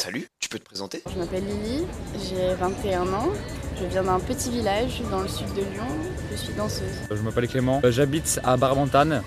Salut, 0.00 0.26
tu 0.40 0.48
peux 0.48 0.58
te 0.58 0.64
présenter? 0.64 1.02
Je 1.12 1.18
m'appelle 1.18 1.44
Lily, 1.44 1.84
j'ai 2.24 2.54
21 2.54 3.02
ans. 3.12 3.28
Je 3.78 3.84
viens 3.84 4.02
d'un 4.02 4.18
petit 4.18 4.50
village 4.50 5.02
dans 5.10 5.20
le 5.20 5.28
sud 5.28 5.48
de 5.48 5.60
Lyon. 5.60 5.84
Je 6.30 6.36
suis 6.36 6.54
danseuse. 6.54 6.86
Je 7.10 7.20
m'appelle 7.20 7.46
Clément, 7.46 7.82
Euh, 7.84 7.90
j'habite 7.92 8.40
à 8.42 8.56
Barbantane. 8.56 9.22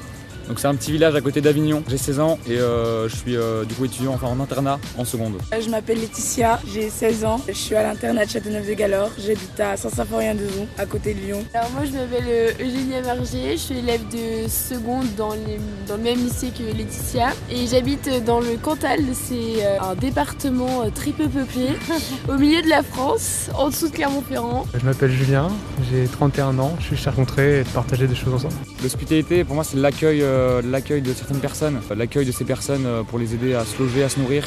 Donc 0.47 0.59
c'est 0.59 0.67
un 0.67 0.75
petit 0.75 0.91
village 0.91 1.15
à 1.15 1.21
côté 1.21 1.39
d'Avignon. 1.41 1.83
J'ai 1.87 1.97
16 1.97 2.19
ans 2.19 2.37
et 2.47 2.57
euh, 2.59 3.07
je 3.07 3.15
suis 3.15 3.35
euh, 3.37 3.63
du 3.63 3.73
coup 3.75 3.85
étudiant 3.85 4.13
enfin 4.13 4.27
en 4.27 4.39
internat 4.39 4.79
en 4.97 5.05
seconde. 5.05 5.33
Je 5.59 5.69
m'appelle 5.69 5.99
Laetitia, 5.99 6.59
j'ai 6.73 6.89
16 6.89 7.25
ans, 7.25 7.39
je 7.47 7.53
suis 7.53 7.75
à 7.75 7.83
l'internat 7.83 8.25
de 8.25 8.29
Châteauneuf-de-Galore, 8.31 9.09
j'habite 9.17 9.59
à 9.59 9.77
Saint-Symphorien-de-Zon, 9.77 10.67
à 10.77 10.85
côté 10.85 11.13
de 11.13 11.19
Lyon. 11.21 11.43
Alors 11.53 11.69
moi 11.71 11.83
je 11.85 11.91
m'appelle 11.91 12.25
euh, 12.27 12.51
Eugénie 12.59 12.95
Amargier, 12.95 13.53
je 13.53 13.57
suis 13.61 13.77
élève 13.77 14.01
de 14.11 14.47
seconde 14.49 15.05
dans, 15.17 15.31
les- 15.33 15.59
dans 15.87 15.95
le 15.95 16.03
même 16.03 16.19
lycée 16.19 16.49
que 16.57 16.63
Laetitia 16.75 17.29
et 17.49 17.65
j'habite 17.67 18.09
dans 18.25 18.39
le 18.41 18.57
Cantal, 18.61 18.99
c'est 19.13 19.65
euh, 19.65 19.79
un 19.81 19.95
département 19.95 20.83
euh, 20.83 20.89
très 20.93 21.11
peu 21.11 21.27
peuplé 21.29 21.67
au 22.29 22.33
milieu 22.37 22.61
de 22.61 22.69
la 22.69 22.83
France, 22.83 23.49
en 23.55 23.69
dessous 23.69 23.87
de 23.89 23.93
Clermont-Ferrand. 23.95 24.65
Je 24.77 24.85
m'appelle 24.85 25.11
Julien, 25.11 25.47
j'ai 25.89 26.05
31 26.07 26.59
ans, 26.59 26.75
je 26.79 26.85
suis 26.87 26.97
cher 26.97 27.13
rencontrer 27.15 27.59
et 27.59 27.63
de 27.63 27.69
partager 27.69 28.07
des 28.07 28.15
choses 28.15 28.33
ensemble. 28.33 28.53
L'hospitalité 28.81 29.43
pour 29.45 29.55
moi 29.55 29.63
c'est 29.63 29.77
l'accueil 29.77 30.21
euh, 30.21 30.32
l'accueil 30.63 31.01
de 31.01 31.13
certaines 31.13 31.39
personnes, 31.39 31.79
l'accueil 31.95 32.25
de 32.25 32.31
ces 32.31 32.45
personnes 32.45 32.85
euh, 32.85 33.03
pour 33.03 33.19
les 33.19 33.33
aider 33.33 33.53
à 33.53 33.65
se 33.65 33.77
loger, 33.81 34.03
à 34.03 34.09
se 34.09 34.19
nourrir. 34.19 34.43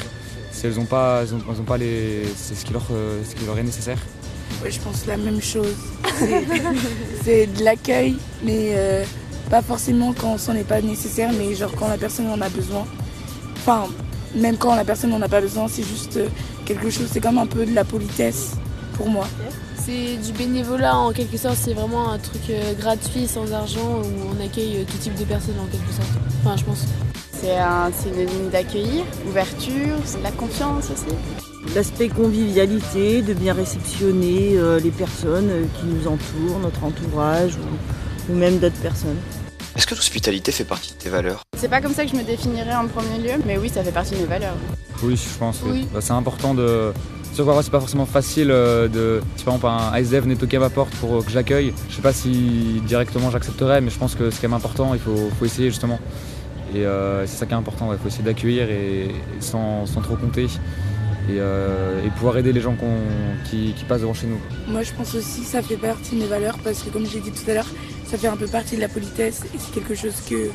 Si 0.52 0.66
elles 0.66 0.78
ont 0.80 0.84
pas, 0.86 1.22
elles 1.22 1.34
pas 1.64 1.76
les, 1.76 2.22
c'est 2.36 2.54
ce 2.54 2.64
qui 2.64 2.72
leur, 2.72 2.86
euh, 2.90 3.20
ce 3.28 3.34
est 3.58 3.62
nécessaire. 3.62 3.98
Ouais, 4.62 4.70
je 4.70 4.80
pense 4.80 5.06
la 5.06 5.16
même 5.16 5.40
chose. 5.42 5.74
C'est- 7.24 7.46
de 7.58 7.62
l'accueil, 7.64 8.16
mais 8.42 8.72
euh, 8.74 9.04
pas 9.50 9.62
forcément 9.62 10.14
quand 10.18 10.38
c'en 10.38 10.54
est 10.54 10.64
pas 10.64 10.80
nécessaire, 10.80 11.30
mais 11.36 11.54
genre 11.54 11.72
quand 11.76 11.88
la 11.88 11.98
personne 11.98 12.28
en 12.28 12.40
a 12.40 12.48
besoin. 12.48 12.86
Enfin, 13.56 13.86
même 14.34 14.56
quand 14.56 14.74
la 14.74 14.84
personne 14.84 15.10
n'en 15.10 15.22
a 15.22 15.28
pas 15.28 15.40
besoin, 15.40 15.68
c'est 15.68 15.82
juste 15.82 16.16
euh, 16.16 16.28
quelque 16.64 16.88
chose, 16.90 17.08
c'est 17.12 17.20
comme 17.20 17.38
un 17.38 17.46
peu 17.46 17.66
de 17.66 17.74
la 17.74 17.84
politesse 17.84 18.52
pour 18.94 19.08
moi. 19.08 19.26
C'est 19.86 20.16
du 20.16 20.32
bénévolat 20.32 20.96
en 20.96 21.12
quelque 21.12 21.36
sorte, 21.36 21.56
c'est 21.56 21.72
vraiment 21.72 22.10
un 22.10 22.18
truc 22.18 22.42
euh, 22.50 22.74
gratuit, 22.74 23.28
sans 23.28 23.52
argent, 23.52 24.02
où 24.02 24.36
on 24.36 24.44
accueille 24.44 24.78
euh, 24.78 24.84
tout 24.84 24.96
type 24.98 25.14
de 25.14 25.22
personnes 25.22 25.60
en 25.62 25.66
quelque 25.66 25.92
sorte. 25.92 26.08
Enfin 26.40 26.56
je 26.56 26.64
pense. 26.64 26.86
C'est 27.32 27.56
un, 27.56 27.90
ligne 28.16 28.50
d'accueillir, 28.50 29.04
ouverture, 29.28 29.96
c'est 30.04 30.18
de 30.18 30.24
la 30.24 30.32
confiance 30.32 30.86
aussi. 30.90 31.14
L'aspect 31.72 32.08
convivialité, 32.08 33.22
de 33.22 33.32
bien 33.32 33.54
réceptionner 33.54 34.54
euh, 34.56 34.80
les 34.80 34.90
personnes 34.90 35.68
qui 35.78 35.86
nous 35.86 36.08
entourent, 36.08 36.58
notre 36.60 36.82
entourage 36.82 37.54
ou, 37.54 38.32
ou 38.32 38.34
même 38.34 38.58
d'autres 38.58 38.80
personnes. 38.80 39.18
Est-ce 39.76 39.86
que 39.86 39.94
l'hospitalité 39.94 40.50
fait 40.50 40.64
partie 40.64 40.94
de 40.94 40.98
tes 40.98 41.10
valeurs? 41.10 41.42
C'est 41.56 41.68
pas 41.68 41.80
comme 41.80 41.94
ça 41.94 42.04
que 42.04 42.10
je 42.10 42.16
me 42.16 42.24
définirais 42.24 42.74
en 42.74 42.88
premier 42.88 43.18
lieu, 43.18 43.40
mais 43.46 43.56
oui, 43.56 43.68
ça 43.68 43.84
fait 43.84 43.92
partie 43.92 44.16
de 44.16 44.20
mes 44.20 44.26
valeurs. 44.26 44.56
Oui, 45.04 45.16
je 45.16 45.38
pense. 45.38 45.60
oui. 45.62 45.70
Oui. 45.72 45.88
Bah, 45.92 46.00
c'est 46.00 46.14
important 46.14 46.54
de. 46.54 46.92
Parfois, 47.44 47.62
c'est 47.62 47.70
pas 47.70 47.80
forcément 47.80 48.06
facile 48.06 48.50
euh, 48.50 48.88
de. 48.88 49.20
Si 49.36 49.44
par 49.44 49.54
exemple 49.54 49.74
un 49.74 49.92
ASDF 49.92 50.24
venait 50.24 50.36
toquer 50.36 50.56
à 50.56 50.60
ma 50.60 50.70
porte 50.70 50.94
pour 50.94 51.16
euh, 51.16 51.22
que 51.22 51.30
j'accueille, 51.30 51.74
je 51.90 51.94
sais 51.94 52.02
pas 52.02 52.12
si 52.12 52.80
directement 52.86 53.30
j'accepterais, 53.30 53.80
mais 53.82 53.90
je 53.90 53.98
pense 53.98 54.14
que 54.14 54.30
c'est 54.30 54.40
quand 54.40 54.48
même 54.48 54.56
important. 54.56 54.94
Il 54.94 55.00
faut, 55.00 55.44
essayer 55.44 55.68
justement. 55.68 55.98
Et 56.74 56.86
euh, 56.86 57.26
c'est 57.26 57.36
ça 57.36 57.46
qui 57.46 57.52
est 57.52 57.56
important. 57.56 57.92
Il 57.92 57.98
faut 57.98 58.08
essayer 58.08 58.24
d'accueillir 58.24 58.70
et, 58.70 59.10
sans, 59.40 59.86
sans 59.86 60.00
trop 60.00 60.16
compter. 60.16 60.46
Et, 61.28 61.40
pouvoir 62.16 62.38
aider 62.38 62.52
les 62.52 62.60
gens 62.60 62.76
qui, 63.50 63.74
qui 63.76 63.84
passent 63.84 64.00
devant 64.00 64.14
chez 64.14 64.28
nous. 64.28 64.38
Moi, 64.68 64.82
je 64.82 64.92
pense 64.92 65.14
aussi 65.14 65.40
que 65.40 65.46
ça 65.46 65.60
fait 65.60 65.76
partie 65.76 66.14
de 66.14 66.20
mes 66.20 66.26
valeurs 66.26 66.56
parce 66.64 66.82
que, 66.82 66.90
comme 66.90 67.04
j'ai 67.04 67.20
dit 67.20 67.32
tout 67.32 67.50
à 67.50 67.54
l'heure, 67.54 67.66
ça 68.06 68.16
fait 68.16 68.28
un 68.28 68.36
peu 68.36 68.46
partie 68.46 68.76
de 68.76 68.80
la 68.80 68.88
politesse 68.88 69.42
et 69.52 69.58
c'est 69.58 69.74
quelque 69.74 69.94
chose 69.94 70.14
que, 70.28 70.50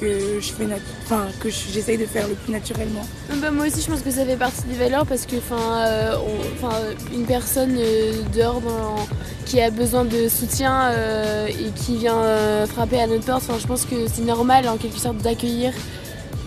que 0.00 0.40
je 0.40 0.52
fais, 0.52 0.64
nat- 0.66 0.76
enfin, 1.04 1.26
que 1.40 1.50
je- 1.50 1.56
j'essaye 1.72 1.98
de 1.98 2.06
faire 2.06 2.28
le 2.28 2.34
plus 2.34 2.52
naturellement. 2.52 3.06
Euh, 3.30 3.34
bah, 3.40 3.50
moi 3.50 3.66
aussi 3.66 3.82
je 3.82 3.90
pense 3.90 4.00
que 4.02 4.10
ça 4.10 4.24
fait 4.24 4.36
partie 4.36 4.62
des 4.64 4.76
valeurs 4.76 5.06
parce 5.06 5.26
que 5.26 5.36
enfin 5.36 5.86
euh, 5.86 6.12
une 7.14 7.24
personne 7.24 7.76
euh, 7.78 8.12
dehors 8.36 8.60
dans- 8.60 8.96
qui 9.46 9.60
a 9.60 9.70
besoin 9.70 10.04
de 10.04 10.28
soutien 10.28 10.90
euh, 10.90 11.46
et 11.48 11.70
qui 11.74 11.96
vient 11.96 12.18
euh, 12.18 12.66
frapper 12.66 13.00
à 13.00 13.06
notre 13.06 13.24
porte, 13.24 13.42
enfin, 13.48 13.58
je 13.60 13.66
pense 13.66 13.84
que 13.86 13.96
c'est 14.12 14.22
normal 14.24 14.68
en 14.68 14.76
quelque 14.76 14.98
sorte 14.98 15.18
d'accueillir 15.18 15.72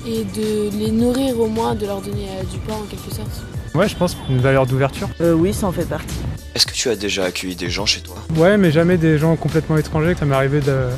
et 0.08 0.24
de 0.24 0.70
les 0.78 0.92
nourrir 0.92 1.40
au 1.40 1.48
moins, 1.48 1.76
de 1.76 1.86
leur 1.86 2.02
donner 2.02 2.28
euh, 2.30 2.44
du 2.52 2.58
pain 2.60 2.74
en 2.74 2.86
quelque 2.86 3.14
sorte. 3.16 3.30
Ouais, 3.74 3.88
je 3.88 3.96
pense 3.96 4.16
une 4.30 4.40
valeur 4.40 4.66
d'ouverture. 4.66 5.08
Euh, 5.22 5.34
oui, 5.34 5.54
ça 5.54 5.68
en 5.68 5.72
fait 5.72 5.86
partie. 5.86 6.16
Est-ce 6.56 6.66
que 6.66 6.74
tu 6.74 6.90
as 6.90 6.96
déjà 6.96 7.24
accueilli 7.26 7.56
des 7.56 7.70
gens 7.70 7.86
chez 7.86 8.02
toi? 8.02 8.16
Ouais, 8.36 8.58
mais 8.58 8.72
jamais 8.72 8.98
des 8.98 9.18
gens 9.18 9.36
complètement 9.38 9.78
étrangers. 9.78 10.14
Ça 10.20 10.26
m'est 10.26 10.36
arrivé 10.36 10.60
de- 10.60 10.90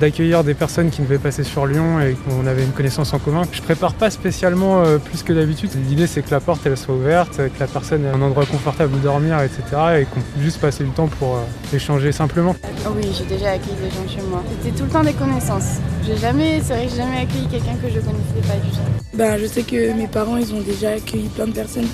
d'accueillir 0.00 0.44
des 0.44 0.54
personnes 0.54 0.90
qui 0.90 1.02
devaient 1.02 1.18
passer 1.18 1.44
sur 1.44 1.66
Lyon 1.66 2.00
et 2.00 2.14
qu'on 2.14 2.46
avait 2.46 2.62
une 2.62 2.72
connaissance 2.72 3.12
en 3.12 3.18
commun. 3.18 3.42
Je 3.52 3.62
prépare 3.62 3.94
pas 3.94 4.10
spécialement 4.10 4.82
euh, 4.82 4.98
plus 4.98 5.22
que 5.22 5.32
d'habitude. 5.32 5.70
L'idée 5.88 6.06
c'est 6.06 6.22
que 6.22 6.30
la 6.30 6.40
porte 6.40 6.60
elle 6.66 6.76
soit 6.76 6.94
ouverte, 6.94 7.36
que 7.36 7.60
la 7.60 7.66
personne 7.66 8.04
ait 8.04 8.08
un 8.10 8.22
endroit 8.22 8.46
confortable 8.46 8.94
où 8.94 8.98
dormir, 8.98 9.40
etc. 9.40 9.62
et 10.00 10.04
qu'on 10.04 10.20
puisse 10.20 10.44
juste 10.44 10.60
passer 10.60 10.84
du 10.84 10.90
temps 10.90 11.08
pour 11.08 11.36
euh, 11.36 11.40
échanger 11.74 12.12
simplement. 12.12 12.54
Ah 12.84 12.90
oui, 12.96 13.08
j'ai 13.16 13.24
déjà 13.24 13.50
accueilli 13.52 13.76
des 13.76 13.90
gens 13.90 14.08
chez 14.08 14.22
moi. 14.28 14.42
C'était 14.62 14.76
tout 14.76 14.84
le 14.84 14.90
temps 14.90 15.04
des 15.04 15.12
connaissances. 15.12 15.78
J'ai 16.06 16.16
jamais, 16.16 16.60
c'est 16.62 16.74
vrai 16.74 16.86
que 16.86 16.90
j'ai 16.90 16.96
jamais 16.96 17.18
accueilli 17.18 17.46
quelqu'un 17.48 17.74
que 17.82 17.88
je 17.88 18.00
connaissais 18.00 18.46
pas 18.46 18.54
du 18.64 18.70
tout. 18.70 18.98
Ben, 19.14 19.38
je 19.38 19.46
sais 19.46 19.62
que 19.62 19.92
mes 19.94 20.06
parents, 20.06 20.36
ils 20.36 20.54
ont 20.54 20.60
déjà 20.60 20.90
accueilli 20.90 21.28
plein 21.28 21.46
de 21.46 21.52
personnes 21.52 21.88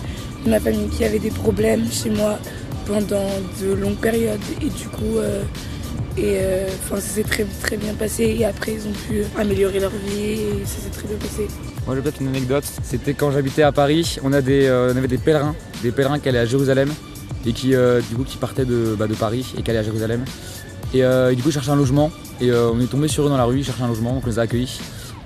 de 0.45 0.51
ma 0.51 0.61
famille 0.61 0.89
qui 0.89 1.05
avaient 1.05 1.19
des 1.19 1.31
problèmes 1.31 1.91
chez 1.91 2.11
moi 2.11 2.39
pendant 2.87 3.27
de 3.63 3.73
longues 3.73 3.97
périodes. 3.97 4.41
Et 4.61 4.69
du 4.69 4.89
coup, 4.89 5.19
euh, 5.19 5.43
et, 6.17 6.39
euh, 6.39 6.69
enfin, 6.85 6.97
ça 6.97 7.09
s'est 7.09 7.23
très, 7.25 7.45
très 7.63 7.77
bien 7.77 7.95
passé. 7.95 8.37
Et 8.39 8.45
après, 8.45 8.75
ils 8.75 8.87
ont 8.87 8.93
pu 8.93 9.25
améliorer 9.39 9.81
leur 9.81 9.91
vie 9.91 10.31
et 10.31 10.65
ça 10.65 10.81
s'est 10.81 10.91
très 10.91 11.09
bien 11.09 11.17
passé. 11.17 11.49
Moi 11.87 11.97
j'ai 11.97 12.03
peut-être 12.03 12.21
une 12.21 12.29
anecdote. 12.29 12.65
C'était 12.83 13.13
quand 13.15 13.31
j'habitais 13.31 13.63
à 13.63 13.73
Paris, 13.73 14.17
on, 14.23 14.33
euh, 14.33 14.95
avait 14.95 15.09
des 15.09 15.19
pèlerins, 15.19 15.55
des 15.83 15.93
pèlerins 15.93 16.19
qui 16.19 16.29
allaient 16.31 16.39
à 16.39 16.47
Jérusalem 16.47 16.91
et 17.47 17.53
qui 17.53 17.75
euh, 17.75 18.01
du 18.01 18.17
coup 18.17 18.25
qui 18.25 18.39
partaient 18.39 18.65
de, 18.65 18.97
bah, 18.99 19.07
de 19.07 19.15
Paris 19.15 19.55
et 19.59 19.63
qui 19.63 19.71
allaient 19.71 19.81
à 19.81 19.85
Jérusalem. 19.85 20.25
Et, 20.95 21.05
euh, 21.05 21.31
et 21.33 21.37
du 21.37 21.43
coup 21.43 21.51
ils 21.51 21.53
cherchaient 21.53 21.71
un 21.71 21.77
logement 21.77 22.11
et 22.41 22.51
euh, 22.51 22.71
on 22.73 22.81
est 22.81 22.87
tombé 22.87 23.09
sur 23.09 23.27
eux 23.27 23.29
dans 23.29 23.37
la 23.37 23.45
rue, 23.45 23.59
ils 23.59 23.65
cherchaient 23.65 23.83
un 23.83 23.89
logement, 23.89 24.15
donc 24.15 24.23
on 24.25 24.31
les 24.31 24.39
a 24.39 24.43
accueillis. 24.43 24.81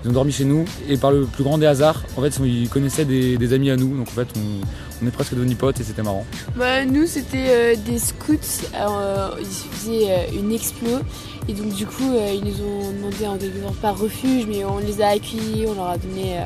Ils 0.05 0.11
ont 0.11 0.13
dormi 0.13 0.33
chez 0.33 0.45
nous 0.45 0.65
et 0.89 0.97
par 0.97 1.11
le 1.11 1.25
plus 1.25 1.43
grand 1.43 1.59
des 1.59 1.67
hasards, 1.67 2.05
en 2.17 2.23
fait 2.23 2.39
ils 2.45 2.69
connaissaient 2.69 3.05
des, 3.05 3.53
amis 3.53 3.71
à 3.71 3.77
nous, 3.77 3.97
donc 3.97 4.09
en 4.09 4.13
fait 4.13 4.29
on, 4.37 5.07
est 5.07 5.11
presque 5.11 5.35
devenus 5.35 5.57
potes 5.57 5.81
et 5.81 5.85
c'était 5.85 6.03
marrant. 6.03 6.25
Bah, 6.57 6.85
nous 6.85 7.07
c'était 7.07 7.47
euh, 7.49 7.75
des 7.85 7.99
scouts, 7.99 8.35
euh, 8.75 9.31
ils 9.41 9.47
faisaient 9.47 10.11
euh, 10.11 10.41
une 10.41 10.53
explo 10.53 11.01
et 11.49 11.53
donc 11.53 11.73
du 11.75 11.87
coup 11.87 12.13
ils 12.33 12.45
nous 12.45 12.63
ont 12.63 12.93
demandé 12.93 13.27
en 13.27 13.39
quelque 13.39 13.61
sorte 13.61 13.77
pas 13.77 13.93
refuge 13.93 14.47
mais 14.47 14.65
on 14.65 14.79
les 14.79 15.01
a 15.01 15.09
accueillis, 15.09 15.67
on 15.67 15.75
leur 15.75 15.89
a 15.89 15.99
donné 15.99 16.39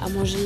à 0.00 0.08
manger 0.10 0.38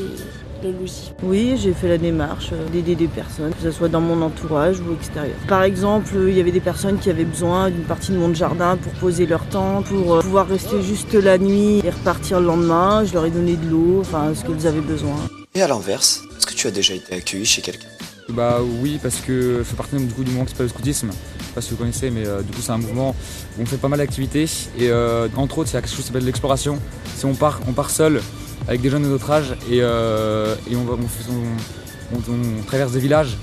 Oui, 1.23 1.57
j'ai 1.57 1.73
fait 1.73 1.89
la 1.89 1.99
démarche 1.99 2.51
euh, 2.53 2.69
d'aider 2.69 2.95
des 2.95 3.09
personnes, 3.09 3.53
que 3.53 3.63
ce 3.63 3.71
soit 3.71 3.89
dans 3.89 4.01
mon 4.01 4.23
entourage 4.23 4.81
ou 4.81 4.93
extérieur. 4.95 5.37
Par 5.49 5.63
exemple, 5.63 6.17
euh, 6.17 6.31
il 6.31 6.37
y 6.37 6.41
avait 6.41 6.53
des 6.53 6.61
personnes 6.61 6.99
qui 6.99 7.11
avaient 7.11 7.25
besoin 7.25 7.71
d'une 7.71 7.85
partie 7.85 8.13
de 8.13 8.17
mon 8.17 8.33
jardin 8.35 8.77
pour 8.77 8.93
poser 8.95 9.27
leur 9.27 9.45
temps, 9.47 9.83
pour 9.83 10.15
euh, 10.15 10.21
pouvoir 10.21 10.47
rester 10.47 10.83
juste 10.83 11.15
la 11.15 11.39
nuit 11.39 11.81
et 11.85 11.91
repartir 11.91 12.41
le 12.41 12.47
lendemain. 12.47 13.05
Je 13.05 13.13
leur 13.13 13.25
ai 13.25 13.31
donné 13.31 13.57
de 13.57 13.69
l'eau, 13.69 13.99
enfin 14.01 14.33
ce 14.35 14.45
qu'elles 14.45 14.67
avaient 14.67 14.81
besoin. 14.81 15.17
Et 15.55 15.63
à 15.63 15.69
l'inverse, 15.69 16.23
est-ce 16.37 16.47
que 16.47 16.55
tu 16.55 16.67
as 16.67 16.71
déjà 16.71 16.95
été 16.95 17.15
accueilli 17.15 17.45
chez 17.45 17.63
quelqu'un? 17.63 17.89
Bah 18.29 18.61
oui, 18.81 18.99
parce 19.03 19.17
que 19.17 19.59
je 19.59 19.63
fais 19.65 19.77
partie 19.77 19.97
du, 19.97 20.13
coup, 20.13 20.25
du 20.25 20.31
mouvement 20.31 20.45
qui 20.45 20.53
s'appelle 20.53 20.67
le 20.67 20.73
scoutisme. 20.73 21.11
Je 21.11 21.45
sais 21.45 21.53
pas 21.55 21.61
si 21.61 21.71
vous 21.71 21.77
connaissez, 21.77 22.11
mais 22.11 22.27
euh, 22.27 22.41
du 22.41 22.53
coup 22.53 22.63
c'est 22.63 22.71
un 22.73 22.79
mouvement 22.79 23.15
où 23.59 23.63
on 23.63 23.67
fait 23.67 23.77
pas 23.77 23.89
mal 23.89 23.99
d'activités. 23.99 24.45
Et 24.79 24.89
euh, 24.89 25.29
entre 25.37 25.59
autres, 25.59 25.71
il 25.71 25.75
y 25.75 25.77
a 25.77 25.81
quelque 25.81 25.91
chose 25.91 26.01
qui 26.01 26.07
s'appelle 26.07 26.25
l'exploration. 26.25 26.79
C'est 27.17 27.27
on 27.27 27.35
part, 27.35 27.61
on 27.69 27.73
part 27.73 27.91
seul 27.91 28.23
avec 28.69 28.81
des 28.81 28.91
jeunes 28.91 29.03
de 29.03 29.09
notre 29.09 29.31
âge 29.31 29.55
et, 29.71 29.79
euh, 29.83 30.55
et 30.71 30.77
on, 30.77 30.85
va, 30.85 30.95
on, 30.95 31.07
fait- 31.09 31.31
on- 31.31 32.17
on- 32.17 32.35
on 32.61 32.63
traverse 32.65 32.93
des 32.93 33.01
villages. 33.01 33.37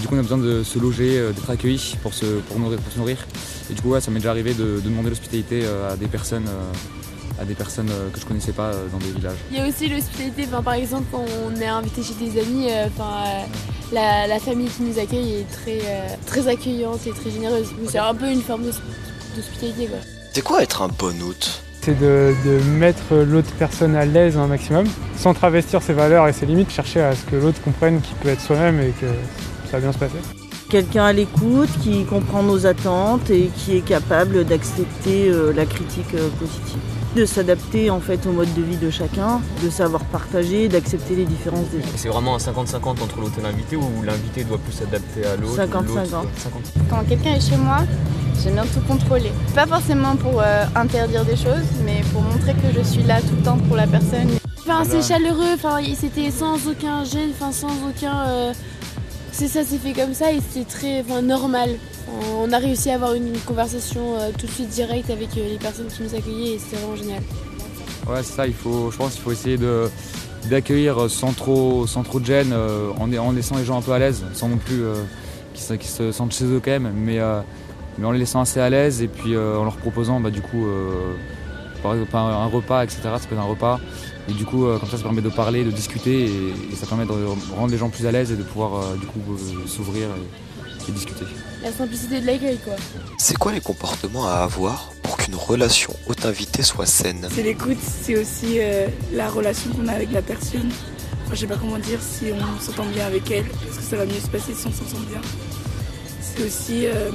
Du 0.00 0.08
coup, 0.08 0.14
on 0.14 0.18
a 0.18 0.22
besoin 0.22 0.38
de 0.38 0.62
se 0.62 0.78
loger, 0.78 1.18
euh, 1.18 1.32
d'être 1.32 1.50
accueillis 1.50 1.96
pour 2.02 2.14
se, 2.14 2.24
pour, 2.48 2.58
nourrir, 2.58 2.78
pour 2.78 2.92
se 2.92 2.98
nourrir. 2.98 3.18
Et 3.70 3.74
du 3.74 3.82
coup, 3.82 3.90
ouais, 3.90 4.00
ça 4.00 4.10
m'est 4.10 4.18
déjà 4.20 4.30
arrivé 4.30 4.54
de, 4.54 4.76
de 4.76 4.80
demander 4.80 5.10
l'hospitalité 5.10 5.60
euh, 5.64 5.92
à 5.92 5.96
des 5.96 6.06
personnes, 6.08 6.46
euh, 6.48 7.40
à 7.42 7.44
des 7.44 7.54
personnes 7.54 7.90
que 8.12 8.18
je 8.20 8.24
connaissais 8.26 8.52
pas 8.52 8.72
dans 8.90 8.98
des 8.98 9.10
villages. 9.12 9.36
Il 9.50 9.58
y 9.58 9.60
a 9.60 9.68
aussi 9.68 9.88
l'hospitalité, 9.88 10.44
enfin, 10.50 10.62
par 10.62 10.74
exemple 10.74 11.04
quand 11.12 11.24
on 11.46 11.54
est 11.60 11.66
invité 11.66 12.02
chez 12.02 12.14
des 12.14 12.40
amis, 12.40 12.66
euh, 12.70 12.86
enfin, 12.86 13.12
euh, 13.26 13.44
la, 13.92 14.26
la 14.26 14.38
famille 14.40 14.68
qui 14.68 14.82
nous 14.82 14.98
accueille 14.98 15.34
est 15.40 15.50
très, 15.52 15.80
euh, 15.84 16.08
très 16.26 16.48
accueillante 16.48 17.06
et 17.06 17.10
très 17.12 17.30
généreuse. 17.30 17.68
C'est 17.88 17.98
un 17.98 18.14
peu 18.14 18.30
une 18.30 18.42
forme 18.42 18.62
d'hosp- 18.64 18.80
d'hospitalité 19.36 19.86
quoi. 19.86 19.98
C'est 20.34 20.42
quoi 20.42 20.62
être 20.62 20.82
un 20.82 20.88
bon 20.88 21.20
hôte? 21.22 21.61
C'est 21.84 21.98
de, 21.98 22.32
de 22.44 22.62
mettre 22.78 23.16
l'autre 23.16 23.50
personne 23.58 23.96
à 23.96 24.04
l'aise 24.04 24.36
un 24.36 24.46
maximum, 24.46 24.86
sans 25.16 25.34
travestir 25.34 25.82
ses 25.82 25.92
valeurs 25.92 26.28
et 26.28 26.32
ses 26.32 26.46
limites, 26.46 26.70
chercher 26.70 27.00
à 27.00 27.12
ce 27.12 27.24
que 27.24 27.34
l'autre 27.34 27.60
comprenne 27.60 28.00
qu'il 28.00 28.14
peut 28.18 28.28
être 28.28 28.40
soi-même 28.40 28.80
et 28.80 28.92
que 29.00 29.06
ça 29.68 29.78
va 29.78 29.80
bien 29.80 29.92
se 29.92 29.98
passer. 29.98 30.18
Quelqu'un 30.70 31.06
à 31.06 31.12
l'écoute, 31.12 31.68
qui 31.82 32.04
comprend 32.04 32.44
nos 32.44 32.66
attentes 32.66 33.30
et 33.30 33.50
qui 33.56 33.76
est 33.76 33.84
capable 33.84 34.44
d'accepter 34.44 35.28
euh, 35.28 35.52
la 35.52 35.66
critique 35.66 36.14
euh, 36.14 36.28
positive. 36.38 36.78
De 37.14 37.26
s'adapter 37.26 37.90
en 37.90 38.00
fait 38.00 38.26
au 38.26 38.32
mode 38.32 38.52
de 38.54 38.62
vie 38.62 38.76
de 38.78 38.88
chacun, 38.88 39.42
de 39.62 39.68
savoir 39.68 40.02
partager, 40.06 40.68
d'accepter 40.68 41.14
les 41.14 41.26
différences 41.26 41.68
des 41.68 41.78
autres. 41.80 41.88
C'est 41.96 42.08
vraiment 42.08 42.34
un 42.36 42.38
50-50 42.38 43.02
entre 43.02 43.20
l'hôte 43.20 43.32
et 43.38 43.42
l'invité 43.42 43.76
ou 43.76 44.02
l'invité 44.02 44.44
doit 44.44 44.56
plus 44.56 44.72
s'adapter 44.72 45.26
à 45.26 45.36
l'autre 45.36 45.56
50-50. 45.56 45.90
ou 45.90 45.94
l'autre 45.96 46.08
doit- 46.10 46.24
50. 46.38 46.62
Quand 46.88 47.04
quelqu'un 47.06 47.34
est 47.34 47.40
chez 47.46 47.58
moi, 47.58 47.80
j'aime 48.42 48.54
bien 48.54 48.64
tout 48.64 48.80
contrôler. 48.88 49.30
Pas 49.54 49.66
forcément 49.66 50.16
pour 50.16 50.40
euh, 50.40 50.64
interdire 50.74 51.26
des 51.26 51.36
choses, 51.36 51.68
mais 51.84 52.00
pour 52.14 52.22
montrer 52.22 52.54
que 52.54 52.72
je 52.74 52.82
suis 52.82 53.02
là 53.02 53.20
tout 53.20 53.36
le 53.36 53.42
temps 53.42 53.58
pour 53.58 53.76
la 53.76 53.86
personne. 53.86 54.28
Enfin, 54.60 54.82
Voilà. 54.84 55.02
c'est 55.02 55.12
chaleureux, 55.14 55.52
enfin, 55.54 55.80
c'était 56.00 56.30
sans 56.30 56.54
aucun 56.66 57.04
gêne, 57.04 57.30
enfin, 57.38 57.52
sans 57.52 57.74
aucun. 57.90 58.20
euh, 58.28 58.52
c'est 59.32 59.48
ça, 59.48 59.60
c'est 59.64 59.78
fait 59.78 59.92
comme 59.92 60.14
ça 60.14 60.30
et 60.30 60.40
c'était 60.40 60.68
très 60.68 61.22
normal. 61.22 61.70
On 62.38 62.52
a 62.52 62.58
réussi 62.58 62.90
à 62.90 62.94
avoir 62.94 63.14
une 63.14 63.32
conversation 63.38 64.16
euh, 64.16 64.30
tout 64.36 64.46
de 64.46 64.50
suite 64.50 64.68
directe 64.68 65.10
avec 65.10 65.36
euh, 65.36 65.48
les 65.48 65.56
personnes 65.56 65.86
qui 65.86 66.02
nous 66.02 66.14
accueillaient 66.14 66.54
et 66.54 66.58
c'était 66.58 66.76
vraiment 66.76 66.96
génial. 66.96 67.22
Ouais, 68.06 68.22
c'est 68.22 68.34
ça, 68.34 68.46
il 68.46 68.52
faut, 68.52 68.90
je 68.90 68.96
pense 68.96 69.14
qu'il 69.14 69.22
faut 69.22 69.32
essayer 69.32 69.58
d'accueillir 70.50 71.08
sans 71.08 71.32
trop, 71.32 71.86
sans 71.86 72.02
trop 72.02 72.20
de 72.20 72.26
gêne, 72.26 72.52
euh, 72.52 72.90
en, 72.98 73.32
laissant 73.32 73.56
les 73.56 73.64
gens 73.64 73.78
un 73.78 73.82
peu 73.82 73.92
à 73.92 73.98
l'aise, 73.98 74.24
sans 74.34 74.48
non 74.48 74.58
plus 74.58 74.82
qu'ils 75.54 75.82
se, 75.82 76.12
sentent 76.12 76.34
chez 76.34 76.44
eux 76.44 76.60
quand 76.62 76.72
même, 76.72 76.92
mais, 76.94 77.18
mais 77.98 78.06
en 78.06 78.10
les 78.10 78.18
laissant 78.18 78.40
assez 78.40 78.60
à 78.60 78.68
l'aise 78.68 79.02
et 79.02 79.08
puis 79.08 79.36
en 79.36 79.64
leur 79.64 79.76
proposant 79.76 80.20
bah, 80.20 80.30
du 80.30 80.42
coup 80.42 80.66
par 81.82 81.94
exemple 81.94 82.16
un, 82.16 82.20
un 82.20 82.46
repas, 82.46 82.84
etc. 82.84 83.00
Ça 83.02 83.18
peut 83.28 83.34
être 83.34 83.40
un 83.40 83.44
repas. 83.44 83.80
Et 84.28 84.32
du 84.32 84.44
coup, 84.44 84.66
euh, 84.66 84.78
comme 84.78 84.88
ça, 84.88 84.96
ça 84.96 85.02
permet 85.02 85.20
de 85.22 85.28
parler, 85.28 85.64
de 85.64 85.70
discuter 85.70 86.24
et, 86.26 86.54
et 86.72 86.76
ça 86.76 86.86
permet 86.86 87.04
de 87.06 87.12
rendre 87.56 87.70
les 87.72 87.78
gens 87.78 87.90
plus 87.90 88.06
à 88.06 88.12
l'aise 88.12 88.30
et 88.30 88.36
de 88.36 88.42
pouvoir 88.44 88.74
euh, 88.76 88.96
du 88.96 89.06
coup 89.06 89.20
euh, 89.30 89.66
s'ouvrir 89.66 90.06
et, 90.06 90.88
et 90.88 90.92
discuter. 90.92 91.24
La 91.62 91.72
simplicité 91.72 92.20
de 92.20 92.26
l'accueil, 92.26 92.58
quoi. 92.58 92.74
C'est 93.18 93.36
quoi 93.36 93.52
les 93.52 93.60
comportements 93.60 94.26
à 94.26 94.34
avoir 94.38 94.92
pour 95.02 95.16
qu'une 95.16 95.34
relation 95.36 95.94
haute 96.08 96.24
invitée 96.24 96.62
soit 96.62 96.86
saine? 96.86 97.28
C'est 97.32 97.42
l'écoute, 97.42 97.78
c'est 97.80 98.16
aussi 98.16 98.58
euh, 98.58 98.86
la 99.12 99.28
relation 99.28 99.70
qu'on 99.72 99.86
a 99.88 99.92
avec 99.92 100.12
la 100.12 100.22
personne. 100.22 100.70
Enfin, 101.24 101.34
je 101.34 101.40
sais 101.40 101.46
pas 101.46 101.56
comment 101.56 101.78
dire 101.78 101.98
si 102.00 102.26
on 102.32 102.60
s'entend 102.60 102.86
bien 102.86 103.06
avec 103.06 103.30
elle, 103.30 103.44
parce 103.44 103.78
que 103.78 103.84
ça 103.84 103.96
va 103.96 104.06
mieux 104.06 104.20
se 104.20 104.26
passer 104.28 104.54
si 104.54 104.66
on 104.66 104.72
s'entend 104.72 105.02
bien? 105.08 105.20
C'est 106.20 106.44
aussi, 106.44 106.86
euh, 106.86 107.10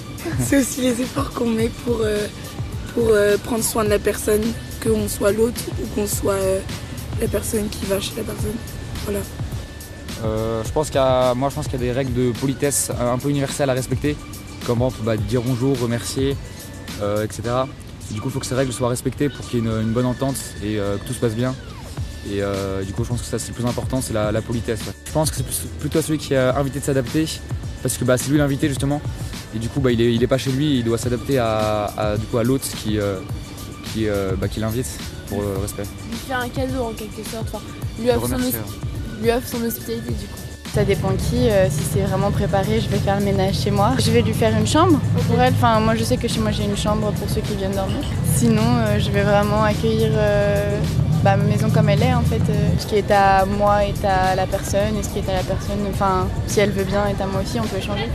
c'est 0.40 0.60
aussi 0.60 0.80
les 0.80 1.00
efforts 1.00 1.30
qu'on 1.32 1.46
met 1.50 1.70
pour, 1.84 1.98
euh, 2.00 2.26
pour 2.94 3.08
euh, 3.10 3.36
prendre 3.38 3.64
soin 3.64 3.84
de 3.84 3.90
la 3.90 3.98
personne, 3.98 4.42
qu'on 4.82 5.08
soit 5.08 5.32
l'autre 5.32 5.60
ou 5.82 5.86
qu'on 5.94 6.06
soit 6.06 6.34
euh, 6.34 6.60
la 7.20 7.28
personne 7.28 7.68
qui 7.68 7.84
va 7.86 8.00
chez 8.00 8.14
la 8.16 8.22
personne. 8.22 8.54
Voilà. 9.04 9.20
Euh, 10.24 10.62
je 10.64 10.70
pense 10.70 10.86
qu'il 10.86 10.96
y 10.96 10.98
a, 10.98 11.34
moi, 11.34 11.48
je 11.48 11.54
pense 11.54 11.66
qu'il 11.66 11.80
y 11.80 11.82
a 11.82 11.86
des 11.86 11.92
règles 11.92 12.12
de 12.12 12.32
politesse 12.32 12.90
un 12.90 13.18
peu 13.18 13.28
universelles 13.28 13.70
à 13.70 13.72
respecter, 13.72 14.16
comme 14.66 14.80
bah, 15.02 15.16
dire 15.16 15.42
bonjour, 15.42 15.78
remercier, 15.80 16.36
etc. 17.24 17.42
Et 18.10 18.14
du 18.14 18.20
coup, 18.20 18.28
il 18.28 18.32
faut 18.32 18.38
que 18.38 18.46
ces 18.46 18.54
règles 18.54 18.72
soient 18.72 18.88
respectées 18.88 19.28
pour 19.28 19.44
qu'il 19.48 19.64
y 19.64 19.66
ait 19.66 19.70
une, 19.80 19.92
bonne 19.92 20.06
entente 20.06 20.36
et 20.62 20.74
que 20.74 21.06
tout 21.06 21.12
se 21.12 21.18
passe 21.18 21.34
bien. 21.34 21.54
Et 22.30 22.40
du 22.84 22.92
coup, 22.92 23.02
je 23.02 23.08
pense 23.08 23.20
que 23.20 23.26
ça, 23.26 23.40
c'est 23.40 23.48
le 23.48 23.54
plus 23.54 23.66
important, 23.66 24.00
c'est 24.00 24.12
la, 24.12 24.42
politesse. 24.42 24.82
Je 25.06 25.12
pense 25.12 25.32
que 25.32 25.36
c'est 25.36 25.78
plutôt 25.80 25.98
à 25.98 26.02
celui 26.02 26.18
qui 26.18 26.36
a 26.36 26.56
invité 26.56 26.78
de 26.78 26.84
s'adapter, 26.84 27.26
parce 27.82 27.96
que 27.98 28.04
bah, 28.04 28.16
c'est 28.18 28.30
lui 28.30 28.38
l'invité 28.38 28.68
justement. 28.68 29.00
Et 29.54 29.58
du 29.58 29.68
coup, 29.68 29.80
bah, 29.80 29.90
il, 29.92 30.00
est, 30.00 30.14
il 30.14 30.22
est 30.22 30.26
pas 30.26 30.38
chez 30.38 30.50
lui, 30.52 30.78
il 30.78 30.84
doit 30.84 30.98
s'adapter 30.98 31.38
à, 31.38 31.84
à, 31.96 32.16
du 32.16 32.24
coup, 32.26 32.38
à 32.38 32.42
l'autre 32.44 32.64
qui, 32.82 32.98
euh, 32.98 33.16
qui, 33.92 34.08
euh, 34.08 34.32
bah, 34.40 34.48
qui 34.48 34.60
l'invite 34.60 34.86
pour 35.28 35.42
le 35.42 35.58
respect. 35.60 35.82
Lui 36.10 36.16
faire 36.26 36.40
un 36.40 36.48
cadeau 36.48 36.84
en 36.84 36.92
quelque 36.92 37.22
sorte, 37.30 37.46
enfin, 37.52 37.62
lui 38.00 38.10
offre, 38.10 38.28
son, 38.28 38.34
hos- 38.36 39.22
lui 39.22 39.30
offre 39.30 39.46
son 39.48 39.62
hospitalité 39.64 40.08
du 40.10 40.26
coup. 40.26 40.38
Ça 40.74 40.84
dépend 40.84 41.10
qui. 41.10 41.50
euh, 41.50 41.68
si 41.68 41.82
c'est 41.92 42.00
vraiment 42.00 42.30
préparé, 42.30 42.80
je 42.80 42.88
vais 42.88 42.96
faire 42.96 43.18
le 43.18 43.24
ménage 43.26 43.56
chez 43.60 43.70
moi. 43.70 43.92
Je 43.98 44.10
vais 44.10 44.22
lui 44.22 44.32
faire 44.32 44.56
une 44.56 44.66
chambre 44.66 44.98
pour 45.28 45.38
elle. 45.38 45.52
Enfin, 45.52 45.78
moi, 45.80 45.94
je 45.94 46.02
sais 46.02 46.16
que 46.16 46.26
chez 46.28 46.40
moi, 46.40 46.50
j'ai 46.50 46.64
une 46.64 46.78
chambre 46.78 47.12
pour 47.12 47.28
ceux 47.28 47.42
qui 47.42 47.54
viennent 47.56 47.74
dormir. 47.74 47.98
Sinon, 48.34 48.62
euh, 48.78 48.98
je 48.98 49.10
vais 49.10 49.22
vraiment 49.22 49.62
accueillir 49.64 50.08
euh, 50.14 50.80
bah, 51.22 51.36
ma 51.36 51.44
maison 51.44 51.70
comme 51.70 51.88
elle 51.88 52.02
est, 52.02 52.14
en 52.14 52.22
fait. 52.22 52.42
Euh, 52.50 52.68
ce 52.78 52.86
qui 52.86 52.96
est 52.96 53.10
à 53.10 53.44
moi 53.44 53.84
est 53.84 54.04
à 54.04 54.34
la 54.34 54.46
personne, 54.46 54.96
et 54.98 55.02
ce 55.02 55.08
qui 55.10 55.18
est 55.18 55.28
à 55.30 55.34
la 55.34 55.42
personne, 55.42 55.78
enfin, 55.90 56.28
si 56.46 56.60
elle 56.60 56.70
veut 56.70 56.84
bien, 56.84 57.06
est 57.06 57.20
à 57.20 57.26
moi 57.26 57.42
aussi, 57.42 57.58
on 57.60 57.64
peut 57.64 57.78
échanger. 57.78 58.08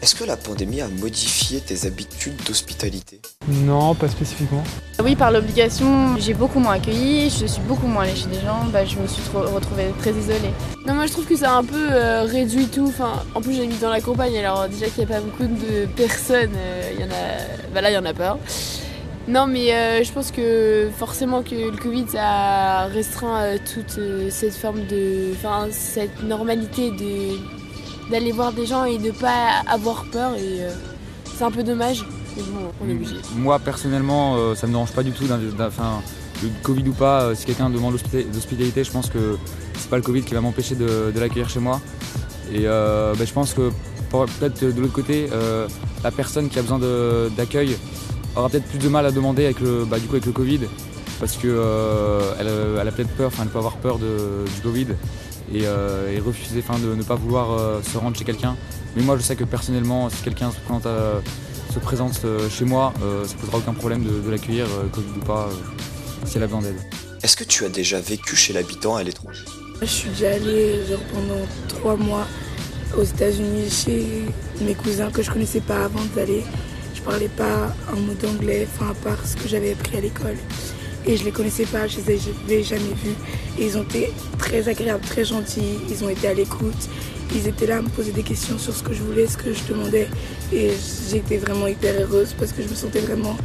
Est-ce 0.00 0.14
que 0.14 0.22
la 0.22 0.36
pandémie 0.36 0.80
a 0.80 0.86
modifié 0.86 1.60
tes 1.60 1.84
habitudes 1.84 2.36
d'hospitalité? 2.46 3.20
Non, 3.48 3.96
pas 3.96 4.06
spécifiquement. 4.08 4.62
Oui, 5.02 5.16
par 5.16 5.32
l'obligation, 5.32 6.16
j'ai 6.18 6.34
beaucoup 6.34 6.60
moins 6.60 6.74
accueilli, 6.74 7.30
je 7.30 7.46
suis 7.46 7.60
beaucoup 7.62 7.88
moins 7.88 8.04
allée 8.04 8.14
chez 8.14 8.28
des 8.28 8.40
gens, 8.40 8.64
bah, 8.72 8.84
je 8.84 8.96
me 8.96 9.08
suis 9.08 9.22
trop- 9.22 9.40
retrouvée 9.52 9.92
très 9.98 10.12
isolée. 10.12 10.52
Non, 10.86 10.94
moi 10.94 11.06
je 11.06 11.12
trouve 11.12 11.26
que 11.26 11.36
ça 11.36 11.50
a 11.52 11.56
un 11.56 11.64
peu 11.64 11.88
euh, 11.90 12.22
réduit 12.22 12.66
tout. 12.66 12.86
Enfin, 12.86 13.24
en 13.34 13.40
plus, 13.40 13.54
j'habite 13.56 13.80
dans 13.80 13.90
la 13.90 14.00
campagne, 14.00 14.38
alors 14.38 14.68
déjà 14.68 14.86
qu'il 14.86 15.04
n'y 15.04 15.12
a 15.12 15.16
pas 15.16 15.20
beaucoup 15.20 15.44
de 15.46 15.86
personnes, 15.96 16.52
euh, 16.56 16.90
il 16.94 17.00
y 17.00 17.04
en 17.04 17.08
a. 17.08 17.72
Bah 17.74 17.80
là, 17.80 17.90
il 17.90 17.94
y 17.94 17.98
en 17.98 18.04
a 18.04 18.14
pas. 18.14 18.38
Non, 19.28 19.46
mais 19.46 19.74
euh, 19.74 20.02
je 20.02 20.10
pense 20.10 20.30
que 20.30 20.88
forcément 20.96 21.42
que 21.42 21.54
le 21.54 21.76
Covid 21.76 22.06
a 22.18 22.86
restreint 22.86 23.40
euh, 23.42 23.58
toute 23.74 23.98
euh, 23.98 24.28
cette 24.30 24.54
forme 24.54 24.86
de. 24.86 25.32
Enfin, 25.34 25.66
cette 25.70 26.22
normalité 26.22 26.90
de 26.90 27.36
d'aller 28.10 28.32
voir 28.32 28.52
des 28.54 28.64
gens 28.64 28.84
et 28.84 28.96
de 28.96 29.10
pas 29.10 29.62
avoir 29.68 30.06
peur. 30.10 30.32
Et 30.36 30.62
euh, 30.62 30.70
c'est 31.36 31.44
un 31.44 31.50
peu 31.50 31.62
dommage. 31.62 32.06
Mais 32.36 32.42
bon, 32.42 32.70
on 32.82 32.88
est 32.88 32.94
obligé. 32.94 33.16
Moi 33.36 33.58
personnellement, 33.58 34.36
euh, 34.36 34.54
ça 34.54 34.66
me 34.66 34.72
dérange 34.72 34.92
pas 34.92 35.02
du 35.02 35.12
tout. 35.12 35.24
Enfin, 35.60 36.00
le 36.42 36.48
Covid 36.62 36.88
ou 36.88 36.92
pas, 36.92 37.34
si 37.34 37.44
quelqu'un 37.44 37.68
demande 37.68 37.94
l'hospita- 37.94 38.24
l'hospitalité, 38.32 38.82
je 38.82 38.90
pense 38.90 39.10
que 39.10 39.36
c'est 39.74 39.90
pas 39.90 39.96
le 39.96 40.02
Covid 40.02 40.22
qui 40.22 40.32
va 40.32 40.40
m'empêcher 40.40 40.74
de, 40.74 41.12
de 41.14 41.20
l'accueillir 41.20 41.50
chez 41.50 41.60
moi. 41.60 41.82
Et 42.50 42.60
ben, 42.62 43.26
je 43.26 43.32
pense 43.32 43.52
que 43.52 43.70
peut-être 44.10 44.64
de 44.64 44.80
l'autre 44.80 44.92
côté, 44.94 45.28
la 46.02 46.10
personne 46.10 46.48
qui 46.48 46.58
a 46.58 46.62
besoin 46.62 46.80
d'accueil 47.36 47.76
aura 48.40 48.48
peut-être 48.48 48.66
plus 48.66 48.78
de 48.78 48.88
mal 48.88 49.04
à 49.06 49.10
demander 49.10 49.44
avec 49.44 49.60
le, 49.60 49.84
bah, 49.84 49.98
du 49.98 50.06
coup, 50.06 50.14
avec 50.14 50.26
le 50.26 50.32
Covid, 50.32 50.60
parce 51.20 51.36
que 51.36 51.46
euh, 51.48 52.20
elle, 52.38 52.48
elle 52.80 52.88
a 52.88 52.92
peut-être 52.92 53.10
peur, 53.10 53.28
enfin 53.28 53.42
elle 53.44 53.48
peut 53.50 53.58
avoir 53.58 53.76
peur 53.76 53.98
de- 53.98 54.44
du 54.54 54.60
Covid 54.62 54.86
et, 55.52 55.62
euh, 55.66 56.14
et 56.14 56.20
refuser, 56.20 56.62
enfin 56.66 56.78
de 56.78 56.94
ne 56.94 57.02
pas 57.02 57.14
vouloir 57.16 57.52
euh, 57.52 57.80
se 57.82 57.96
rendre 57.98 58.16
chez 58.16 58.24
quelqu'un. 58.24 58.56
Mais 58.96 59.02
moi 59.02 59.16
je 59.16 59.22
sais 59.22 59.36
que 59.36 59.44
personnellement, 59.44 60.08
si 60.10 60.22
quelqu'un 60.22 60.50
se 60.50 60.58
présente 60.60 60.86
à 60.86 61.20
se 61.72 61.78
présente 61.80 62.20
euh, 62.24 62.48
chez 62.48 62.64
moi, 62.64 62.94
euh, 63.02 63.24
ça 63.26 63.34
posera 63.40 63.58
aucun 63.58 63.74
problème 63.74 64.02
de, 64.02 64.20
de 64.20 64.30
l'accueillir, 64.30 64.64
euh, 64.66 64.88
Covid 64.92 65.12
ou 65.20 65.24
pas, 65.24 65.48
euh, 65.50 66.26
si 66.26 66.36
elle 66.36 66.42
a 66.44 66.46
besoin 66.46 66.62
d'aide. 66.62 66.78
Est-ce 67.22 67.36
que 67.36 67.44
tu 67.44 67.64
as 67.64 67.68
déjà 67.68 68.00
vécu 68.00 68.36
chez 68.36 68.52
l'habitant 68.52 68.96
à 68.96 69.02
l'étranger? 69.02 69.44
Je 69.82 69.86
suis 69.86 70.08
déjà 70.10 70.30
allée 70.30 70.86
genre, 70.88 70.98
pendant 71.12 71.40
trois 71.68 71.96
mois 71.96 72.26
aux 72.96 73.02
États-Unis 73.02 73.68
chez 73.70 74.06
mes 74.62 74.74
cousins 74.74 75.10
que 75.10 75.22
je 75.22 75.30
connaissais 75.30 75.60
pas 75.60 75.84
avant 75.84 76.00
d'aller. 76.16 76.42
Je 76.98 77.02
parlais 77.04 77.28
pas 77.28 77.72
un 77.92 77.96
mot 77.96 78.14
d'anglais, 78.20 78.66
enfin 78.74 78.90
à 78.90 78.94
part 78.94 79.24
ce 79.24 79.36
que 79.36 79.48
j'avais 79.48 79.72
appris 79.72 79.96
à 79.96 80.00
l'école. 80.00 80.36
Et 81.06 81.16
je 81.16 81.24
les 81.24 81.30
connaissais 81.30 81.64
pas, 81.64 81.86
je 81.86 81.98
les 81.98 82.18
avais 82.46 82.62
jamais 82.64 82.92
vus. 83.04 83.14
Et 83.56 83.66
ils 83.66 83.78
ont 83.78 83.84
été 83.84 84.12
très 84.36 84.68
agréables, 84.68 85.04
très 85.04 85.24
gentils, 85.24 85.78
ils 85.88 86.04
ont 86.04 86.08
été 86.08 86.26
à 86.26 86.34
l'écoute. 86.34 86.88
Ils 87.34 87.46
étaient 87.46 87.66
là 87.66 87.78
à 87.78 87.82
me 87.82 87.88
poser 87.88 88.10
des 88.10 88.24
questions 88.24 88.58
sur 88.58 88.74
ce 88.74 88.82
que 88.82 88.92
je 88.92 89.02
voulais, 89.02 89.28
ce 89.28 89.36
que 89.36 89.52
je 89.52 89.60
demandais. 89.68 90.08
Et 90.52 90.72
j'étais 91.08 91.36
vraiment 91.36 91.68
hyper 91.68 91.94
heureuse 92.00 92.34
parce 92.36 92.52
que 92.52 92.62
je 92.62 92.68
me 92.68 92.74
sentais 92.74 93.00
vraiment 93.00 93.36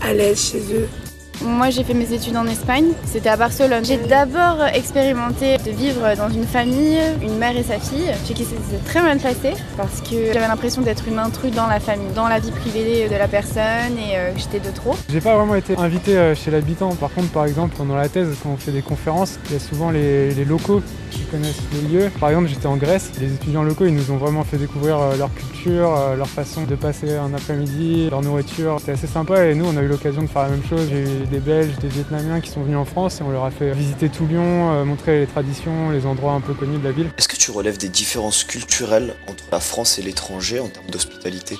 à 0.00 0.14
l'aise 0.14 0.40
chez 0.40 0.60
eux. 0.72 1.09
Moi, 1.42 1.70
j'ai 1.70 1.84
fait 1.84 1.94
mes 1.94 2.12
études 2.12 2.36
en 2.36 2.46
Espagne, 2.46 2.88
c'était 3.06 3.30
à 3.30 3.36
Barcelone. 3.36 3.82
J'ai 3.82 3.96
d'abord 3.96 4.62
expérimenté 4.74 5.56
de 5.56 5.70
vivre 5.70 6.14
dans 6.16 6.28
une 6.28 6.44
famille, 6.44 6.98
une 7.22 7.36
mère 7.38 7.56
et 7.56 7.62
sa 7.62 7.78
fille, 7.78 8.12
chez 8.26 8.34
qui 8.34 8.44
c'était 8.44 8.76
très 8.84 9.00
mal 9.00 9.18
passé 9.18 9.54
parce 9.76 10.02
que 10.02 10.32
j'avais 10.32 10.48
l'impression 10.48 10.82
d'être 10.82 11.08
une 11.08 11.18
intruse 11.18 11.52
dans 11.52 11.66
la 11.66 11.80
famille, 11.80 12.12
dans 12.14 12.28
la 12.28 12.40
vie 12.40 12.50
privée 12.50 13.08
de 13.08 13.16
la 13.16 13.26
personne 13.26 13.96
et 13.98 14.16
euh, 14.16 14.32
j'étais 14.36 14.60
de 14.60 14.74
trop. 14.74 14.94
J'ai 15.08 15.20
pas 15.20 15.36
vraiment 15.36 15.54
été 15.54 15.76
invité 15.78 16.16
euh, 16.16 16.34
chez 16.34 16.50
l'habitant. 16.50 16.94
Par 16.94 17.12
contre, 17.12 17.28
par 17.30 17.46
exemple, 17.46 17.74
pendant 17.76 17.96
la 17.96 18.08
thèse, 18.08 18.36
quand 18.42 18.50
on 18.50 18.56
fait 18.56 18.72
des 18.72 18.82
conférences, 18.82 19.38
il 19.46 19.54
y 19.54 19.56
a 19.56 19.60
souvent 19.60 19.90
les, 19.90 20.34
locaux 20.44 20.82
qui 21.10 21.22
connaissent 21.24 21.62
les 21.72 21.88
lieux. 21.88 22.10
Par 22.20 22.30
exemple, 22.30 22.48
j'étais 22.48 22.66
en 22.66 22.76
Grèce, 22.76 23.12
les 23.20 23.32
étudiants 23.32 23.62
locaux, 23.62 23.86
ils 23.86 23.94
nous 23.94 24.10
ont 24.10 24.16
vraiment 24.16 24.44
fait 24.44 24.56
découvrir 24.56 24.98
euh, 24.98 25.16
leur 25.16 25.32
culture, 25.34 25.94
euh, 25.96 26.16
leur 26.16 26.28
façon 26.28 26.64
de 26.64 26.74
passer 26.74 27.16
un 27.16 27.32
après-midi, 27.34 28.08
leur 28.10 28.22
nourriture. 28.22 28.76
C'était 28.80 28.92
assez 28.92 29.06
sympa 29.06 29.46
et 29.46 29.54
nous, 29.54 29.64
on 29.66 29.76
a 29.76 29.82
eu 29.82 29.88
l'occasion 29.88 30.22
de 30.22 30.26
faire 30.26 30.42
la 30.42 30.48
même 30.48 30.64
chose. 30.68 30.88
Des 31.30 31.38
Belges, 31.38 31.76
des 31.80 31.88
Vietnamiens 31.88 32.40
qui 32.40 32.50
sont 32.50 32.62
venus 32.62 32.76
en 32.76 32.84
France 32.84 33.20
et 33.20 33.22
on 33.22 33.30
leur 33.30 33.44
a 33.44 33.50
fait 33.50 33.72
visiter 33.72 34.08
tout 34.08 34.26
Lyon, 34.26 34.72
euh, 34.72 34.84
montrer 34.84 35.20
les 35.20 35.26
traditions, 35.26 35.90
les 35.90 36.04
endroits 36.04 36.32
un 36.32 36.40
peu 36.40 36.52
connus 36.54 36.78
de 36.78 36.84
la 36.84 36.92
ville. 36.92 37.10
Est-ce 37.16 37.28
que 37.28 37.36
tu 37.36 37.50
relèves 37.50 37.78
des 37.78 37.88
différences 37.88 38.44
culturelles 38.44 39.14
entre 39.28 39.44
la 39.52 39.60
France 39.60 39.98
et 39.98 40.02
l'étranger 40.02 40.60
en 40.60 40.68
termes 40.68 40.90
d'hospitalité? 40.90 41.56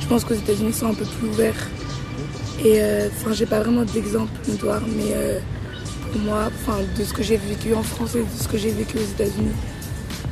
Je 0.00 0.06
pense 0.06 0.24
qu'aux 0.24 0.34
États-Unis, 0.34 0.70
ils 0.70 0.74
sont 0.74 0.86
un 0.86 0.94
peu 0.94 1.04
plus 1.04 1.28
ouverts. 1.28 1.68
Et 2.64 2.80
euh, 2.82 3.08
enfin, 3.14 3.32
j'ai 3.32 3.46
pas 3.46 3.60
vraiment 3.60 3.84
d'exemple 3.84 4.32
notoire, 4.48 4.82
mais 4.96 5.12
euh, 5.14 5.38
pour 6.10 6.20
moi, 6.22 6.48
enfin, 6.48 6.78
de 6.98 7.04
ce 7.04 7.12
que 7.12 7.22
j'ai 7.22 7.36
vécu 7.36 7.74
en 7.74 7.82
France 7.82 8.14
et 8.14 8.20
de 8.20 8.42
ce 8.42 8.48
que 8.48 8.56
j'ai 8.56 8.70
vécu 8.70 8.96
aux 8.96 9.00
États-Unis, 9.00 9.52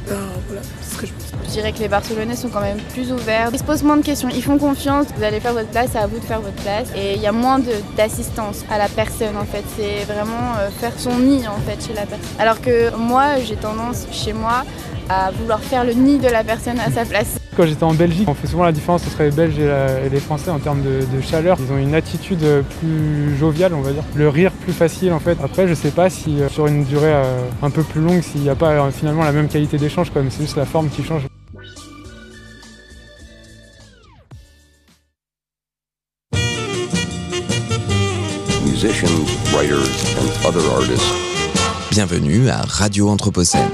ben 0.08 0.16
voilà, 0.48 0.62
c'est 0.80 0.94
ce 0.94 1.00
que 1.00 1.06
je 1.06 1.12
pense. 1.12 1.30
Je 1.46 1.50
dirais 1.52 1.72
que 1.72 1.78
les 1.78 1.88
Barcelonais 1.88 2.36
sont 2.36 2.48
quand 2.48 2.60
même 2.60 2.78
plus 2.94 3.12
ouverts. 3.12 3.50
Ils 3.52 3.58
se 3.58 3.64
posent 3.64 3.82
moins 3.82 3.96
de 3.96 4.02
questions, 4.04 4.28
ils 4.28 4.42
font 4.42 4.58
confiance. 4.58 5.06
Vous 5.16 5.22
allez 5.24 5.40
faire 5.40 5.52
votre 5.52 5.68
place, 5.68 5.90
c'est 5.92 5.98
à 5.98 6.06
vous 6.06 6.18
de 6.18 6.24
faire 6.24 6.40
votre 6.40 6.54
place. 6.62 6.88
Et 6.96 7.14
il 7.14 7.20
y 7.20 7.26
a 7.26 7.32
moins 7.32 7.60
d'assistance 7.96 8.64
à 8.70 8.78
la 8.78 8.88
personne 8.88 9.36
en 9.36 9.44
fait. 9.44 9.64
C'est 9.76 10.04
vraiment 10.12 10.54
euh, 10.58 10.68
faire 10.70 10.92
son 10.96 11.16
nid 11.18 11.46
en 11.48 11.58
fait 11.68 11.84
chez 11.86 11.92
la 11.94 12.06
personne. 12.06 12.26
Alors 12.38 12.60
que 12.60 12.94
moi, 12.96 13.40
j'ai 13.44 13.56
tendance 13.56 14.06
chez 14.12 14.32
moi 14.32 14.64
à 15.08 15.30
vouloir 15.32 15.60
faire 15.60 15.84
le 15.84 15.92
nid 15.92 16.18
de 16.18 16.28
la 16.28 16.44
personne 16.44 16.78
à 16.78 16.90
sa 16.90 17.04
place. 17.04 17.36
Quand 17.56 17.66
j'étais 17.66 17.82
en 17.82 17.92
Belgique, 17.94 18.28
on 18.28 18.34
fait 18.34 18.46
souvent 18.46 18.64
la 18.64 18.70
différence 18.72 19.02
entre 19.06 19.24
les 19.24 19.32
Belges 19.32 19.58
et, 19.58 19.66
la- 19.66 20.00
et 20.02 20.08
les 20.08 20.20
Français 20.20 20.50
en 20.50 20.60
termes 20.60 20.82
de, 20.82 21.00
de 21.14 21.20
chaleur. 21.20 21.58
Ils 21.60 21.72
ont 21.72 21.78
une 21.78 21.96
attitude 21.96 22.44
plus 22.78 23.36
joviale, 23.38 23.74
on 23.74 23.80
va 23.80 23.90
dire. 23.90 24.04
Le 24.14 24.28
rire 24.28 24.49
plus 24.70 24.78
facile 24.78 25.12
en 25.12 25.18
fait. 25.18 25.36
Après, 25.42 25.66
je 25.66 25.74
sais 25.74 25.90
pas 25.90 26.08
si 26.08 26.40
euh, 26.40 26.48
sur 26.48 26.66
une 26.66 26.84
durée 26.84 27.12
euh, 27.12 27.42
un 27.62 27.70
peu 27.70 27.82
plus 27.82 28.00
longue, 28.00 28.22
s'il 28.22 28.42
n'y 28.42 28.48
a 28.48 28.54
pas 28.54 28.70
euh, 28.70 28.90
finalement 28.90 29.24
la 29.24 29.32
même 29.32 29.48
qualité 29.48 29.78
d'échange, 29.78 30.10
quoi. 30.10 30.22
Mais 30.22 30.30
c'est 30.30 30.42
juste 30.42 30.56
la 30.56 30.66
forme 30.66 30.88
qui 30.88 31.02
change. 31.02 31.22
musicians, 38.64 39.26
writers, 39.52 39.90
and 40.18 40.48
other 40.48 40.62
artists 40.72 41.12
Bienvenue 41.90 42.48
à 42.48 42.62
Radio 42.62 43.08
Anthropocène. 43.08 43.68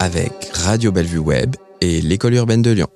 Avec 0.00 0.32
Radio 0.52 0.92
Bellevue 0.92 1.18
Web 1.18 1.56
et 1.80 2.00
l'École 2.00 2.34
urbaine 2.34 2.62
de 2.62 2.72
Lyon. 2.72 2.88